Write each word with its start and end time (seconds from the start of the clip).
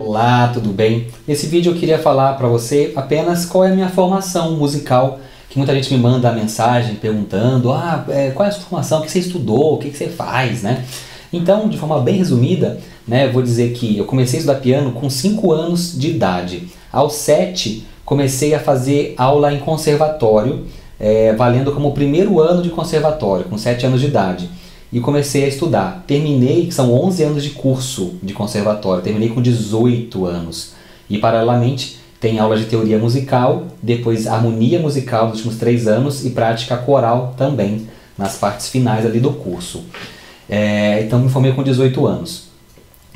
Olá, 0.00 0.50
tudo 0.52 0.70
bem? 0.70 1.06
Nesse 1.26 1.46
vídeo 1.46 1.72
eu 1.72 1.78
queria 1.78 2.00
falar 2.00 2.32
para 2.32 2.48
você 2.48 2.92
apenas 2.96 3.46
qual 3.46 3.64
é 3.64 3.70
a 3.70 3.74
minha 3.74 3.88
formação 3.88 4.56
musical, 4.56 5.20
que 5.48 5.56
muita 5.56 5.72
gente 5.72 5.94
me 5.94 6.00
manda 6.00 6.32
mensagem 6.32 6.96
perguntando, 6.96 7.72
ah, 7.72 8.04
é, 8.08 8.30
qual 8.30 8.44
é 8.44 8.48
a 8.48 8.52
sua 8.52 8.64
formação, 8.64 9.00
o 9.00 9.02
que 9.04 9.10
você 9.12 9.20
estudou, 9.20 9.74
o 9.74 9.78
que 9.78 9.92
você 9.92 10.08
faz, 10.08 10.64
né? 10.64 10.84
Então, 11.32 11.68
de 11.68 11.78
forma 11.78 12.00
bem 12.00 12.16
resumida, 12.16 12.80
né, 13.06 13.28
vou 13.28 13.42
dizer 13.42 13.72
que 13.72 13.96
eu 13.96 14.04
comecei 14.04 14.38
a 14.38 14.40
estudar 14.40 14.58
piano 14.58 14.90
com 14.90 15.08
5 15.08 15.52
anos 15.52 15.96
de 15.96 16.10
idade. 16.10 16.68
Aos 16.90 17.12
7, 17.14 17.86
comecei 18.04 18.52
a 18.52 18.58
fazer 18.58 19.14
aula 19.16 19.52
em 19.52 19.60
conservatório, 19.60 20.66
é, 20.98 21.32
valendo 21.34 21.70
como 21.70 21.92
primeiro 21.92 22.40
ano 22.40 22.62
de 22.62 22.70
conservatório, 22.70 23.44
com 23.44 23.56
7 23.56 23.86
anos 23.86 24.00
de 24.00 24.08
idade 24.08 24.50
e 24.94 25.00
comecei 25.00 25.44
a 25.44 25.48
estudar. 25.48 26.04
Terminei, 26.06 26.70
são 26.70 26.94
11 26.94 27.24
anos 27.24 27.42
de 27.42 27.50
curso 27.50 28.14
de 28.22 28.32
conservatório, 28.32 29.02
terminei 29.02 29.28
com 29.28 29.42
18 29.42 30.24
anos. 30.24 30.72
E 31.10 31.18
paralelamente 31.18 31.98
tem 32.20 32.38
aula 32.38 32.56
de 32.56 32.66
teoria 32.66 32.96
musical, 32.96 33.64
depois 33.82 34.28
harmonia 34.28 34.78
musical 34.78 35.26
nos 35.26 35.38
últimos 35.38 35.56
3 35.56 35.88
anos 35.88 36.24
e 36.24 36.30
prática 36.30 36.76
coral 36.76 37.34
também 37.36 37.88
nas 38.16 38.36
partes 38.36 38.68
finais 38.68 39.04
ali 39.04 39.18
do 39.18 39.32
curso. 39.32 39.82
É, 40.48 41.02
então 41.02 41.18
me 41.18 41.28
formei 41.28 41.52
com 41.52 41.64
18 41.64 42.06
anos. 42.06 42.44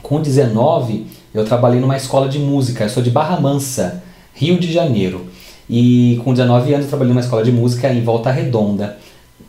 Com 0.02 0.20
19 0.20 1.06
eu 1.32 1.44
trabalhei 1.44 1.78
numa 1.78 1.96
escola 1.96 2.28
de 2.28 2.40
música, 2.40 2.86
eu 2.86 2.88
sou 2.88 3.04
de 3.04 3.10
Barra 3.10 3.40
Mansa, 3.40 4.02
Rio 4.34 4.58
de 4.58 4.72
Janeiro. 4.72 5.26
E 5.70 6.20
com 6.24 6.32
19 6.32 6.72
anos 6.72 6.86
eu 6.86 6.88
trabalhei 6.88 7.14
numa 7.14 7.20
escola 7.20 7.44
de 7.44 7.52
música 7.52 7.88
em 7.92 8.02
Volta 8.02 8.32
Redonda. 8.32 8.98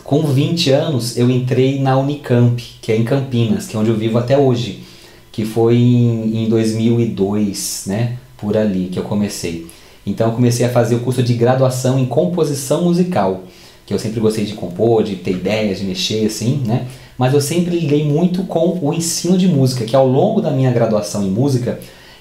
Com 0.03 0.23
20 0.23 0.71
anos, 0.71 1.17
eu 1.17 1.29
entrei 1.29 1.79
na 1.79 1.97
Unicamp, 1.97 2.61
que 2.81 2.91
é 2.91 2.97
em 2.97 3.03
Campinas, 3.03 3.67
que 3.67 3.75
é 3.75 3.79
onde 3.79 3.89
eu 3.89 3.95
vivo 3.95 4.17
até 4.17 4.37
hoje, 4.37 4.83
que 5.31 5.45
foi 5.45 5.75
em, 5.77 6.45
em 6.45 6.49
2002, 6.49 7.83
né, 7.87 8.17
por 8.37 8.57
ali 8.57 8.89
que 8.91 8.97
eu 8.97 9.03
comecei. 9.03 9.67
Então 10.05 10.29
eu 10.29 10.33
comecei 10.33 10.65
a 10.65 10.69
fazer 10.69 10.95
o 10.95 10.99
curso 10.99 11.21
de 11.21 11.33
graduação 11.33 11.99
em 11.99 12.05
composição 12.05 12.83
musical, 12.83 13.43
que 13.85 13.93
eu 13.93 13.99
sempre 13.99 14.19
gostei 14.19 14.45
de 14.45 14.53
compor, 14.53 15.03
de 15.03 15.15
ter 15.15 15.31
ideias, 15.31 15.79
de 15.79 15.85
mexer 15.85 16.25
assim, 16.25 16.61
né? 16.65 16.87
Mas 17.17 17.33
eu 17.33 17.41
sempre 17.41 17.77
liguei 17.77 18.05
muito 18.05 18.43
com 18.43 18.79
o 18.81 18.93
ensino 18.93 19.37
de 19.37 19.47
música, 19.47 19.83
que 19.83 19.95
ao 19.95 20.07
longo 20.07 20.41
da 20.41 20.51
minha 20.51 20.71
graduação 20.71 21.23
em 21.23 21.29
música, 21.29 21.79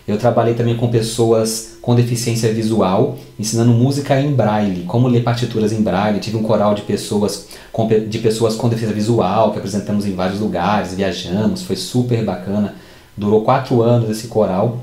eu 0.09 0.17
trabalhei 0.17 0.55
também 0.55 0.75
com 0.75 0.89
pessoas 0.89 1.77
com 1.83 1.95
deficiência 1.95 2.51
visual, 2.51 3.19
ensinando 3.39 3.73
música 3.73 4.19
em 4.19 4.33
braille, 4.33 4.85
como 4.85 5.07
ler 5.07 5.23
partituras 5.23 5.71
em 5.71 5.83
braille. 5.83 6.19
Tive 6.19 6.39
um 6.39 6.43
coral 6.43 6.75
de 6.75 6.81
pessoas 6.81 7.49
com, 7.71 7.87
de 7.87 8.19
pessoas 8.19 8.57
com 8.57 8.71
deficiência 8.71 8.97
visual 8.97 9.53
que 9.53 9.59
apresentamos 9.59 10.07
em 10.07 10.15
vários 10.15 10.41
lugares, 10.41 10.95
viajamos, 10.95 11.63
foi 11.63 11.77
super 11.77 12.25
bacana. 12.25 12.75
Durou 13.15 13.43
quatro 13.43 13.83
anos 13.83 14.09
esse 14.09 14.29
coral. 14.29 14.83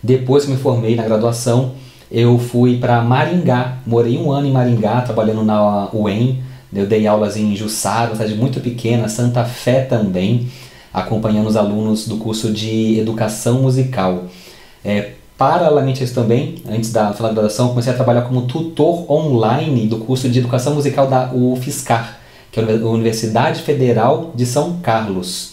Depois 0.00 0.44
que 0.44 0.52
me 0.52 0.58
formei 0.58 0.94
na 0.94 1.02
graduação, 1.02 1.72
eu 2.08 2.38
fui 2.38 2.78
para 2.78 3.02
Maringá. 3.02 3.78
Morei 3.84 4.16
um 4.16 4.30
ano 4.30 4.46
em 4.46 4.52
Maringá, 4.52 5.00
trabalhando 5.00 5.42
na 5.42 5.88
UEM. 5.92 6.40
Eu 6.72 6.86
dei 6.86 7.04
aulas 7.04 7.36
em 7.36 7.56
Jussara, 7.56 8.10
uma 8.10 8.16
cidade 8.16 8.36
muito 8.36 8.60
pequena, 8.60 9.08
Santa 9.08 9.44
Fé 9.44 9.80
também 9.80 10.48
acompanhando 10.94 11.48
os 11.48 11.56
alunos 11.56 12.06
do 12.06 12.18
curso 12.18 12.52
de 12.52 13.00
Educação 13.00 13.62
Musical. 13.62 14.26
É, 14.84 15.10
paralelamente 15.36 16.00
a 16.00 16.04
isso 16.04 16.14
também, 16.14 16.62
antes 16.68 16.92
da 16.92 17.12
final 17.12 17.30
da 17.30 17.34
graduação, 17.34 17.70
comecei 17.70 17.92
a 17.92 17.96
trabalhar 17.96 18.22
como 18.22 18.42
tutor 18.42 19.10
online 19.10 19.88
do 19.88 19.98
curso 19.98 20.28
de 20.28 20.38
Educação 20.38 20.72
Musical 20.72 21.08
da 21.08 21.32
UFSCar, 21.34 22.20
que 22.52 22.60
é 22.60 22.62
a 22.62 22.86
Universidade 22.86 23.60
Federal 23.62 24.30
de 24.36 24.46
São 24.46 24.78
Carlos. 24.80 25.52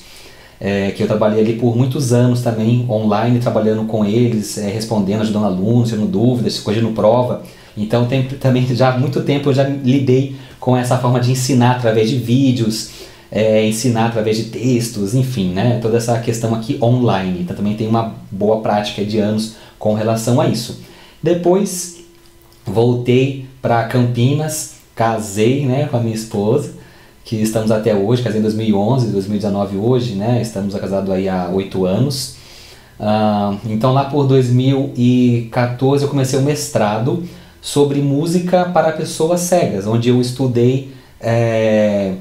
É, 0.64 0.92
que 0.92 1.02
eu 1.02 1.08
trabalhei 1.08 1.40
ali 1.40 1.54
por 1.54 1.76
muitos 1.76 2.14
anos 2.14 2.44
também, 2.44 2.86
online, 2.88 3.40
trabalhando 3.40 3.86
com 3.86 4.06
eles, 4.06 4.60
é, 4.60 4.70
respondendo, 4.70 5.22
ajudando 5.22 5.46
alunos, 5.46 5.90
tirando 5.90 6.08
dúvidas, 6.08 6.60
corrigindo 6.60 6.92
prova. 6.92 7.42
Então 7.76 8.06
tem, 8.06 8.28
também 8.28 8.68
já 8.76 8.94
há 8.94 8.98
muito 9.00 9.22
tempo 9.22 9.50
eu 9.50 9.54
já 9.56 9.64
lidei 9.64 10.36
com 10.60 10.78
essa 10.78 11.00
forma 11.00 11.20
de 11.20 11.32
ensinar 11.32 11.78
através 11.78 12.12
de 12.12 12.18
vídeos, 12.18 12.92
é, 13.32 13.66
ensinar 13.66 14.08
através 14.08 14.36
de 14.38 14.46
textos, 14.46 15.16
enfim, 15.16 15.54
né? 15.54 15.80
Toda 15.82 15.98
essa 15.98 16.20
questão 16.20 16.54
aqui 16.54 16.78
online. 16.82 17.40
Então 17.42 17.56
também 17.56 17.76
tem 17.76 17.88
uma 17.88 18.16
boa 18.30 18.60
prática 18.60 19.06
de 19.06 19.18
anos 19.20 19.56
com 19.80 19.94
relação 19.94 20.42
a 20.42 20.48
isso. 20.48 20.82
Depois 21.24 22.04
voltei 22.66 23.46
para 23.62 23.86
Campinas, 23.86 24.76
casei, 24.96 25.66
né, 25.66 25.88
com 25.90 25.98
a 25.98 26.00
minha 26.00 26.16
esposa, 26.16 26.74
que 27.24 27.38
estamos 27.38 27.72
até 27.72 27.96
hoje, 27.96 28.22
casei 28.22 28.40
em 28.40 28.44
2011, 28.44 29.08
2019 29.12 29.78
hoje, 29.78 30.16
né? 30.16 30.42
Estamos 30.42 30.76
casados 30.76 31.10
aí 31.10 31.30
há 31.30 31.50
oito 31.50 31.86
anos. 31.86 32.36
Uh, 33.00 33.58
então 33.66 33.94
lá 33.94 34.06
por 34.06 34.28
2014 34.28 36.04
eu 36.04 36.10
comecei 36.10 36.38
o 36.38 36.42
mestrado 36.44 37.24
sobre 37.62 38.00
música 38.02 38.66
para 38.66 38.92
pessoas 38.92 39.40
cegas, 39.42 39.88
onde 39.88 40.10
eu 40.10 40.20
estudei 40.20 40.92
é, 41.20 42.16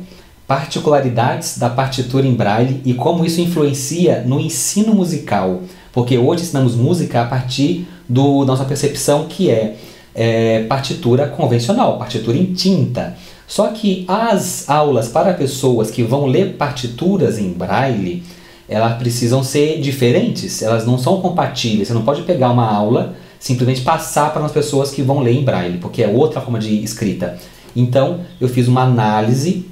particularidades 0.51 1.59
da 1.59 1.71
partitura 1.71 2.27
em 2.27 2.35
braille 2.35 2.81
e 2.85 2.93
como 2.93 3.25
isso 3.25 3.41
influencia 3.41 4.25
no 4.27 4.41
ensino 4.41 4.93
musical. 4.93 5.61
Porque 5.93 6.19
hoje 6.19 6.43
ensinamos 6.43 6.75
música 6.75 7.23
a 7.23 7.25
partir 7.25 7.87
da 8.09 8.21
nossa 8.21 8.65
percepção 8.65 9.27
que 9.29 9.49
é, 9.49 9.77
é 10.13 10.65
partitura 10.65 11.29
convencional, 11.29 11.99
partitura 12.01 12.37
em 12.37 12.53
tinta. 12.53 13.17
Só 13.47 13.69
que 13.69 14.05
as 14.09 14.69
aulas 14.69 15.07
para 15.07 15.35
pessoas 15.35 15.89
que 15.89 16.03
vão 16.03 16.27
ler 16.27 16.57
partituras 16.57 17.39
em 17.39 17.53
braille, 17.53 18.25
elas 18.69 18.99
precisam 18.99 19.45
ser 19.45 19.81
diferentes, 19.81 20.63
elas 20.63 20.85
não 20.85 20.99
são 20.99 21.21
compatíveis. 21.21 21.87
Você 21.87 21.95
não 21.95 22.03
pode 22.03 22.23
pegar 22.23 22.51
uma 22.51 22.69
aula 22.69 23.15
simplesmente 23.39 23.83
passar 23.83 24.33
para 24.33 24.45
as 24.45 24.51
pessoas 24.51 24.91
que 24.91 25.01
vão 25.01 25.21
ler 25.21 25.33
em 25.33 25.45
braille, 25.45 25.79
porque 25.79 26.03
é 26.03 26.09
outra 26.09 26.41
forma 26.41 26.59
de 26.59 26.83
escrita. 26.83 27.39
Então, 27.77 28.23
eu 28.41 28.49
fiz 28.49 28.67
uma 28.67 28.83
análise 28.83 29.71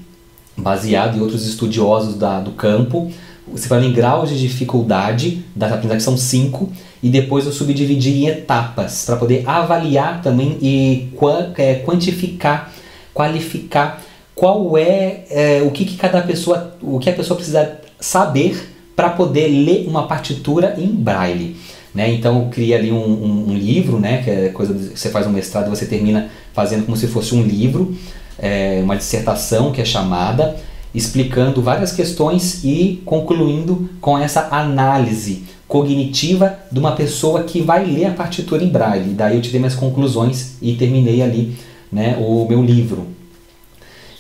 baseado 0.59 1.17
em 1.17 1.21
outros 1.21 1.47
estudiosos 1.47 2.17
da, 2.17 2.41
do 2.41 2.51
campo, 2.51 3.11
separando 3.57 3.87
em 3.87 3.93
graus 3.93 4.29
de 4.29 4.39
dificuldade 4.39 5.45
da 5.55 5.67
aprendizagem, 5.67 6.01
são 6.01 6.17
cinco, 6.17 6.71
e 7.03 7.09
depois 7.09 7.47
eu 7.47 7.53
subdividi 7.53 8.25
em 8.25 8.27
etapas, 8.27 9.05
para 9.07 9.17
poder 9.17 9.49
avaliar 9.49 10.21
também 10.21 10.59
e 10.61 11.09
é, 11.57 11.77
quantificar, 11.77 12.73
qualificar 13.15 14.03
qual 14.35 14.77
é, 14.77 15.25
é, 15.31 15.63
o 15.63 15.71
que, 15.71 15.85
que 15.85 15.97
cada 15.97 16.21
pessoa, 16.23 16.77
o 16.83 16.99
que 16.99 17.09
a 17.09 17.13
pessoa 17.13 17.37
precisa 17.37 17.79
saber 18.01 18.75
para 18.95 19.11
poder 19.11 19.49
ler 19.49 19.87
uma 19.89 20.07
partitura 20.07 20.75
em 20.77 20.89
braille. 20.89 21.57
Né? 21.95 22.13
Então 22.13 22.43
eu 22.43 22.49
criei 22.49 22.77
ali 22.77 22.93
um, 22.93 22.97
um, 22.97 23.51
um 23.51 23.55
livro, 23.55 23.99
né? 23.99 24.23
que 24.23 24.31
é 24.31 24.49
coisa 24.51 24.75
de, 24.75 24.99
você 24.99 25.09
faz 25.09 25.27
um 25.27 25.31
mestrado 25.31 25.67
e 25.67 25.71
você 25.71 25.87
termina 25.87 26.31
fazendo 26.53 26.85
como 26.85 26.97
se 26.97 27.07
fosse 27.07 27.35
um 27.35 27.43
livro, 27.43 27.97
é, 28.39 28.81
uma 28.83 28.97
dissertação 28.97 29.73
que 29.73 29.81
é 29.81 29.85
chamada, 29.85 30.57
explicando 30.95 31.61
várias 31.61 31.93
questões 31.93 32.65
e 32.65 33.03
concluindo 33.05 33.91
com 34.01 34.19
essa 34.19 34.49
análise 34.51 35.45
cognitiva 35.67 36.59
de 36.73 36.79
uma 36.79 36.93
pessoa 36.93 37.43
que 37.43 37.61
vai 37.61 37.85
ler 37.85 38.07
a 38.07 38.13
partitura 38.13 38.65
em 38.65 38.69
braille. 38.69 39.13
Daí 39.13 39.37
eu 39.37 39.43
tirei 39.43 39.61
minhas 39.61 39.75
conclusões 39.75 40.57
e 40.63 40.75
terminei 40.75 41.21
ali 41.21 41.57
né, 41.93 42.17
o 42.19 42.47
meu 42.49 42.63
livro. 42.63 43.07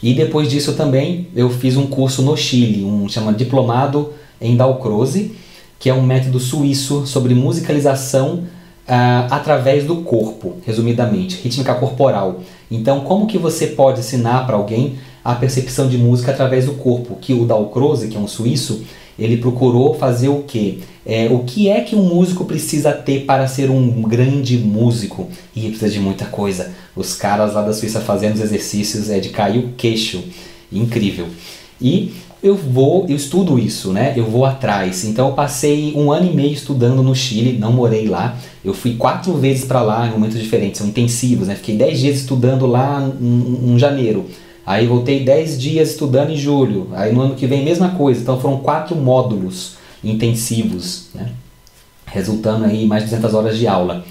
E 0.03 0.15
depois 0.15 0.49
disso 0.49 0.75
também 0.75 1.29
eu 1.35 1.51
fiz 1.51 1.77
um 1.77 1.87
curso 1.87 2.23
no 2.23 2.37
Chile, 2.37 2.85
um 2.85 3.09
chama 3.09 3.33
Diplomado 3.33 4.13
em 4.41 4.57
Dalcroze, 4.57 5.35
que 5.79 5.89
é 5.89 5.95
um 5.95 6.03
método 6.03 6.39
suíço 6.39 7.07
sobre 7.07 7.35
musicalização 7.35 8.45
uh, 8.89 9.27
através 9.31 9.85
do 9.85 9.97
corpo, 9.97 10.57
resumidamente, 10.67 11.41
rítmica 11.43 11.75
corporal. 11.75 12.41
Então, 12.71 13.01
como 13.01 13.27
que 13.27 13.39
você 13.39 13.69
pode 13.69 14.01
ensinar 14.01 14.47
para 14.47 14.57
alguém 14.57 14.97
a 15.25 15.35
percepção 15.35 15.89
de 15.89 15.97
música 15.97 16.33
através 16.33 16.67
do 16.67 16.75
corpo? 16.75 17.17
Que 17.21 17.33
o 17.33 17.45
Dalcroze, 17.45 18.09
que 18.09 18.17
é 18.17 18.21
um 18.21 18.29
suíço, 18.29 18.85
ele 19.19 19.39
procurou 19.39 19.95
fazer 19.95 20.29
o 20.29 20.43
quê? 20.43 20.79
É, 21.05 21.29
o 21.31 21.41
que 21.41 21.69
é 21.69 21.81
que 21.81 21.97
um 21.97 22.03
músico 22.03 22.45
precisa 22.45 22.93
ter 22.93 23.25
para 23.25 23.49
ser 23.49 23.71
um 23.71 24.03
grande 24.03 24.59
músico? 24.59 25.29
E 25.57 25.63
precisa 25.63 25.91
de 25.91 25.99
muita 25.99 26.27
coisa. 26.27 26.73
Os 26.95 27.15
caras 27.15 27.55
lá 27.55 27.63
da 27.63 27.73
Suíça 27.73 28.01
fazendo 28.01 28.35
os 28.35 28.41
exercícios 28.41 29.11
é 29.11 29.19
de 29.19 29.31
cair 29.31 29.59
o 29.59 29.73
queixo. 29.77 30.23
Incrível. 30.71 31.27
E 31.81 32.13
eu 32.43 32.55
vou, 32.55 33.07
eu 33.09 33.17
estudo 33.17 33.59
isso, 33.59 33.93
né? 33.93 34.15
Eu 34.17 34.25
vou 34.25 34.45
atrás. 34.45 35.05
Então 35.05 35.29
eu 35.29 35.35
passei 35.35 35.93
um 35.97 36.13
ano 36.13 36.31
e 36.31 36.35
meio 36.35 36.53
estudando 36.53 37.03
no 37.03 37.15
Chile, 37.15 37.59
não 37.59 37.73
morei 37.73 38.07
lá. 38.07 38.37
Eu 38.65 38.73
fui 38.73 38.95
quatro 38.95 39.35
vezes 39.35 39.65
para 39.65 39.83
lá 39.83 40.07
em 40.07 40.13
momentos 40.13 40.39
diferentes, 40.39 40.79
são 40.79 40.89
intensivos, 40.89 41.49
né? 41.49 41.55
Fiquei 41.55 41.77
dez 41.77 41.99
dias 42.01 42.17
estudando 42.19 42.67
lá 42.67 43.11
em, 43.21 43.75
em 43.75 43.79
janeiro. 43.79 44.27
Aí 44.65 44.87
voltei 44.87 45.25
dez 45.25 45.59
dias 45.59 45.91
estudando 45.91 46.31
em 46.31 46.37
julho. 46.37 46.89
Aí 46.93 47.13
no 47.13 47.23
ano 47.23 47.35
que 47.35 47.47
vem 47.47 47.65
mesma 47.65 47.91
coisa. 47.91 48.21
Então 48.21 48.39
foram 48.41 48.59
quatro 48.59 48.95
módulos 48.95 49.77
intensivos, 50.05 51.09
né? 51.15 51.31
Resultando 52.07 52.65
aí 52.65 52.87
mais 52.87 53.03
de 53.05 53.11
200 53.11 53.35
horas 53.35 53.59
de 53.59 53.67
aula 53.67 54.05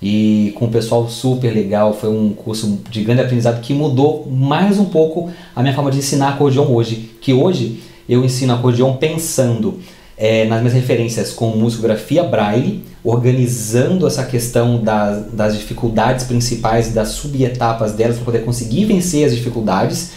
e 0.00 0.52
com 0.56 0.66
um 0.66 0.70
pessoal 0.70 1.08
super 1.08 1.52
legal. 1.52 1.94
Foi 1.94 2.10
um 2.10 2.30
curso 2.30 2.80
de 2.90 3.02
grande 3.02 3.22
aprendizado 3.22 3.60
que 3.60 3.72
mudou 3.72 4.26
mais 4.30 4.78
um 4.78 4.86
pouco 4.86 5.30
a 5.54 5.62
minha 5.62 5.74
forma 5.74 5.90
de 5.90 5.98
ensinar 5.98 6.30
acordeon 6.30 6.66
hoje. 6.66 7.10
Que 7.20 7.32
hoje 7.32 7.80
eu 8.08 8.24
ensino 8.24 8.54
acordeon 8.54 8.94
pensando 8.94 9.80
é, 10.16 10.44
nas 10.46 10.60
minhas 10.60 10.74
referências 10.74 11.32
com 11.32 11.48
musicografia 11.50 12.22
braille, 12.22 12.82
organizando 13.04 14.06
essa 14.06 14.24
questão 14.24 14.82
das, 14.82 15.32
das 15.32 15.56
dificuldades 15.56 16.24
principais 16.24 16.92
das 16.92 17.08
subetapas 17.10 17.92
delas 17.92 18.16
para 18.16 18.24
poder 18.24 18.44
conseguir 18.44 18.86
vencer 18.86 19.24
as 19.24 19.34
dificuldades 19.34 20.12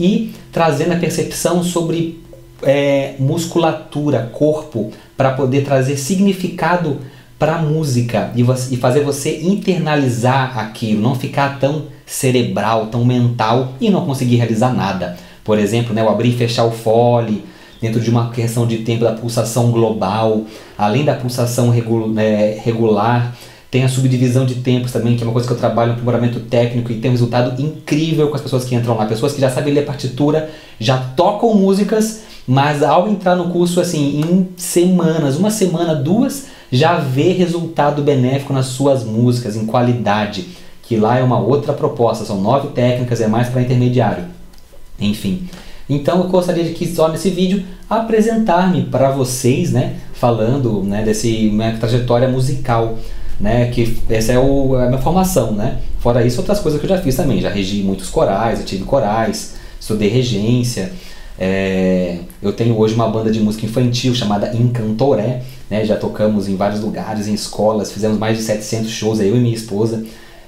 e 0.00 0.32
trazendo 0.50 0.92
a 0.92 0.96
percepção 0.96 1.62
sobre 1.62 2.20
é, 2.62 3.14
musculatura, 3.18 4.30
corpo, 4.32 4.90
para 5.16 5.32
poder 5.32 5.64
trazer 5.64 5.96
significado 5.96 6.98
para 7.42 7.58
música 7.58 8.30
e, 8.36 8.42
e 8.42 8.76
fazer 8.76 9.00
você 9.00 9.40
internalizar 9.42 10.56
aquilo, 10.56 11.02
não 11.02 11.16
ficar 11.16 11.58
tão 11.58 11.86
cerebral, 12.06 12.86
tão 12.86 13.04
mental 13.04 13.72
e 13.80 13.90
não 13.90 14.06
conseguir 14.06 14.36
realizar 14.36 14.72
nada. 14.72 15.16
Por 15.42 15.58
exemplo, 15.58 15.92
né, 15.92 16.04
o 16.04 16.08
abrir 16.08 16.28
e 16.28 16.36
fechar 16.36 16.64
o 16.64 16.70
fole, 16.70 17.44
dentro 17.80 18.00
de 18.00 18.08
uma 18.08 18.30
questão 18.30 18.64
de 18.64 18.78
tempo 18.78 19.02
da 19.02 19.10
pulsação 19.10 19.72
global, 19.72 20.44
além 20.78 21.04
da 21.04 21.14
pulsação 21.14 21.70
regu 21.70 22.06
né, 22.06 22.60
regular, 22.62 23.34
tem 23.72 23.82
a 23.82 23.88
subdivisão 23.88 24.46
de 24.46 24.56
tempos 24.56 24.92
também, 24.92 25.16
que 25.16 25.24
é 25.24 25.26
uma 25.26 25.32
coisa 25.32 25.48
que 25.48 25.52
eu 25.52 25.58
trabalho 25.58 25.88
no 25.88 25.94
aprimoramento 25.94 26.38
técnico 26.38 26.92
e 26.92 27.00
tem 27.00 27.10
um 27.10 27.14
resultado 27.14 27.60
incrível 27.60 28.28
com 28.28 28.36
as 28.36 28.40
pessoas 28.40 28.64
que 28.64 28.76
entram 28.76 28.96
lá. 28.96 29.04
Pessoas 29.06 29.32
que 29.32 29.40
já 29.40 29.50
sabem 29.50 29.74
ler 29.74 29.84
partitura, 29.84 30.48
já 30.78 30.96
tocam 30.96 31.52
músicas, 31.54 32.20
mas 32.46 32.84
ao 32.84 33.08
entrar 33.08 33.34
no 33.34 33.50
curso, 33.50 33.80
assim, 33.80 34.20
em 34.20 34.48
semanas, 34.56 35.36
uma 35.36 35.50
semana, 35.50 35.92
duas, 35.92 36.46
já 36.72 36.98
vê 36.98 37.32
resultado 37.32 38.02
benéfico 38.02 38.52
nas 38.52 38.66
suas 38.66 39.04
músicas, 39.04 39.54
em 39.54 39.66
qualidade. 39.66 40.48
Que 40.82 40.96
lá 40.96 41.18
é 41.18 41.22
uma 41.22 41.38
outra 41.38 41.72
proposta, 41.72 42.24
são 42.24 42.40
nove 42.40 42.68
técnicas, 42.68 43.20
é 43.20 43.28
mais 43.28 43.48
para 43.48 43.62
intermediário. 43.62 44.24
Enfim. 44.98 45.48
Então 45.88 46.22
eu 46.22 46.28
gostaria 46.28 46.64
de 46.64 46.72
que 46.72 46.86
só 46.86 47.08
nesse 47.08 47.30
vídeo 47.30 47.64
apresentar-me 47.88 48.82
para 48.84 49.10
vocês, 49.10 49.70
né, 49.70 49.96
falando, 50.14 50.82
né, 50.82 51.02
desse 51.02 51.50
minha 51.50 51.76
trajetória 51.76 52.28
musical 52.28 52.96
né? 53.42 53.66
Que 53.70 53.98
essa 54.08 54.32
é 54.32 54.38
o, 54.38 54.76
a 54.76 54.86
minha 54.86 55.00
formação, 55.00 55.52
né? 55.52 55.78
Fora 55.98 56.24
isso, 56.24 56.38
outras 56.38 56.60
coisas 56.60 56.80
que 56.80 56.86
eu 56.86 56.96
já 56.96 57.02
fiz 57.02 57.16
também. 57.16 57.40
Já 57.40 57.50
regi 57.50 57.82
muitos 57.82 58.08
corais, 58.08 58.60
eu 58.60 58.64
tive 58.64 58.84
corais, 58.84 59.56
estudei 59.80 60.08
regência. 60.08 60.92
É, 61.38 62.18
eu 62.40 62.52
tenho 62.52 62.78
hoje 62.78 62.94
uma 62.94 63.08
banda 63.08 63.30
de 63.30 63.40
música 63.40 63.66
infantil 63.66 64.14
chamada 64.14 64.54
Encantoré, 64.54 65.42
né? 65.72 65.86
Já 65.86 65.96
tocamos 65.96 66.48
em 66.48 66.54
vários 66.54 66.82
lugares, 66.82 67.26
em 67.26 67.32
escolas, 67.32 67.90
fizemos 67.90 68.18
mais 68.18 68.36
de 68.36 68.44
700 68.44 68.90
shows, 68.90 69.20
eu 69.20 69.34
e 69.34 69.40
minha 69.40 69.54
esposa. 69.54 70.04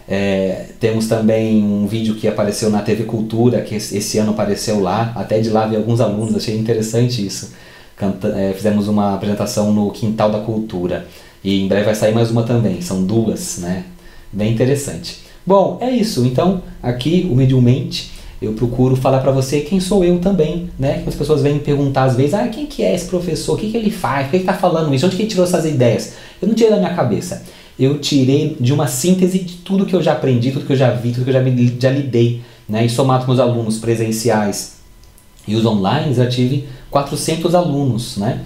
É, 0.07 0.67
temos 0.79 1.09
também 1.09 1.65
um 1.65 1.87
vídeo 1.87 2.17
que 2.17 2.29
apareceu 2.29 2.69
na 2.69 2.83
TV 2.83 3.05
Cultura, 3.05 3.63
que 3.63 3.75
esse 3.75 4.19
ano 4.19 4.33
apareceu 4.33 4.81
lá, 4.81 5.13
até 5.17 5.41
de 5.41 5.49
lá 5.49 5.67
vi 5.67 5.77
alguns 5.77 5.99
alunos, 6.03 6.37
achei 6.37 6.55
interessante 6.59 7.25
isso. 7.25 7.55
Canta, 7.97 8.29
é, 8.29 8.53
fizemos 8.53 8.87
uma 8.87 9.15
apresentação 9.15 9.73
no 9.73 9.91
Quintal 9.93 10.31
da 10.31 10.41
Cultura. 10.41 11.07
E 11.43 11.63
em 11.63 11.69
breve 11.69 11.87
vai 11.87 11.95
sair 11.95 12.13
mais 12.13 12.31
uma 12.31 12.43
também, 12.43 12.83
são 12.83 13.03
duas, 13.03 13.59
né? 13.59 13.85
Bem 14.31 14.53
interessante. 14.53 15.21
Bom, 15.47 15.79
é 15.81 15.91
isso. 15.91 16.27
Então, 16.27 16.63
aqui, 16.83 17.27
humildemente, 17.31 18.11
eu 18.41 18.53
procuro 18.53 18.97
falar 18.97 19.21
para 19.21 19.33
você 19.33 19.61
quem 19.61 19.81
sou 19.81 20.05
eu 20.05 20.19
também, 20.19 20.69
né? 20.79 21.01
Que 21.03 21.09
as 21.09 21.15
pessoas 21.15 21.43
vêm 21.43 21.55
me 21.55 21.61
perguntar 21.61 22.05
às 22.05 22.17
vezes, 22.17 22.35
ah, 22.35 22.49
quem 22.49 22.67
que 22.67 22.83
é 22.83 22.95
esse 22.95 23.07
professor? 23.07 23.55
O 23.55 23.57
que, 23.57 23.71
que 23.71 23.77
ele 23.77 23.91
faz? 23.91 24.25
Por 24.25 24.31
que 24.31 24.37
ele 24.37 24.43
está 24.43 24.55
falando 24.55 24.95
isso? 24.95 25.07
Onde 25.07 25.17
que 25.17 25.23
ele 25.23 25.31
tirou 25.31 25.45
essas 25.45 25.65
ideias? 25.65 26.15
Eu 26.41 26.49
não 26.49 26.55
tirei 26.55 26.73
da 26.73 26.79
minha 26.79 26.95
cabeça. 26.95 27.45
Eu 27.79 27.99
tirei 27.99 28.57
de 28.61 28.73
uma 28.73 28.87
síntese 28.87 29.39
de 29.39 29.57
tudo 29.57 29.87
que 29.87 29.95
eu 29.95 30.03
já 30.03 30.13
aprendi, 30.13 30.53
tudo 30.53 30.67
que 30.67 30.73
eu 30.73 30.77
já 30.77 30.91
vi, 30.91 31.13
tudo 31.13 31.25
que 31.25 31.31
eu 31.31 31.35
já, 31.35 31.41
me, 31.41 31.77
já 31.81 31.91
lidei, 31.91 32.43
né? 32.69 32.85
E 32.85 32.91
somado 32.91 33.25
com 33.25 33.33
os 33.33 33.41
alunos 33.41 33.79
presenciais 33.79 34.75
e 35.47 35.55
os 35.55 35.65
online, 35.67 36.15
já 36.15 36.27
tive 36.27 36.67
400 36.91 37.55
alunos, 37.55 38.17
né? 38.17 38.43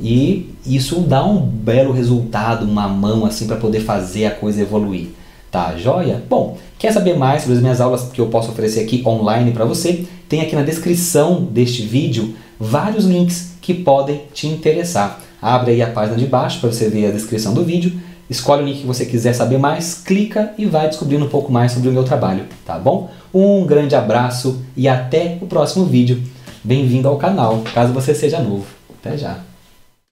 E 0.00 0.54
isso 0.64 1.00
dá 1.00 1.24
um 1.24 1.40
belo 1.40 1.92
resultado, 1.92 2.64
uma 2.64 2.86
mão 2.88 3.26
assim 3.26 3.46
para 3.46 3.56
poder 3.56 3.80
fazer 3.80 4.26
a 4.26 4.30
coisa 4.30 4.62
evoluir. 4.62 5.08
Tá, 5.50 5.74
joia? 5.76 6.22
Bom, 6.28 6.58
quer 6.78 6.92
saber 6.92 7.16
mais 7.16 7.42
sobre 7.42 7.56
as 7.56 7.62
minhas 7.62 7.80
aulas 7.80 8.10
que 8.12 8.20
eu 8.20 8.26
posso 8.26 8.50
oferecer 8.50 8.80
aqui 8.80 9.02
online 9.06 9.52
para 9.52 9.64
você? 9.64 10.04
Tem 10.28 10.42
aqui 10.42 10.54
na 10.54 10.62
descrição 10.62 11.42
deste 11.42 11.82
vídeo 11.82 12.34
vários 12.60 13.06
links 13.06 13.52
que 13.62 13.72
podem 13.72 14.22
te 14.34 14.46
interessar. 14.46 15.20
Abre 15.40 15.72
aí 15.72 15.82
a 15.82 15.90
página 15.90 16.16
de 16.16 16.26
baixo 16.26 16.60
para 16.60 16.70
você 16.70 16.88
ver 16.88 17.06
a 17.06 17.10
descrição 17.10 17.54
do 17.54 17.64
vídeo, 17.64 17.92
escolhe 18.28 18.62
o 18.62 18.66
link 18.66 18.80
que 18.80 18.86
você 18.86 19.06
quiser 19.06 19.32
saber 19.32 19.58
mais, 19.58 19.94
clica 19.94 20.52
e 20.58 20.66
vai 20.66 20.88
descobrindo 20.88 21.24
um 21.24 21.28
pouco 21.28 21.50
mais 21.50 21.72
sobre 21.72 21.88
o 21.88 21.92
meu 21.92 22.04
trabalho, 22.04 22.44
tá 22.66 22.78
bom? 22.78 23.08
Um 23.32 23.64
grande 23.64 23.94
abraço 23.94 24.62
e 24.76 24.86
até 24.86 25.38
o 25.40 25.46
próximo 25.46 25.86
vídeo. 25.86 26.22
Bem-vindo 26.62 27.08
ao 27.08 27.16
canal, 27.16 27.62
caso 27.72 27.92
você 27.92 28.14
seja 28.14 28.40
novo. 28.40 28.66
Até 29.00 29.16
já! 29.16 29.47